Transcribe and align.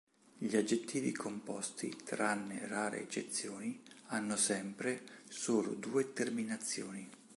Gli 0.39 0.55
aggettivi 0.55 1.11
composti, 1.11 1.95
tranne 2.03 2.65
rare 2.65 3.01
eccezioni 3.01 3.83
hanno 4.07 4.35
sempre 4.35 5.03
solo 5.29 5.75
due 5.75 6.11
terminazioni. 6.11 7.07